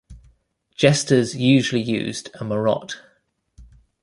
Jesters 0.75 1.35
usually 1.35 1.83
used 1.83 2.29
a 2.39 2.43
marotte. 2.43 2.95